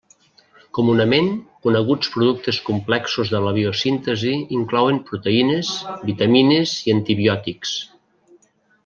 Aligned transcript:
Comunament, 0.75 1.27
coneguts 1.65 2.07
productes 2.15 2.59
complexos 2.69 3.31
de 3.33 3.41
la 3.47 3.51
biosíntesi 3.57 4.33
inclouen 4.61 4.97
proteïnes, 5.11 5.71
vitamines 6.11 6.73
i 6.89 6.97
antibiòtics. 6.99 7.77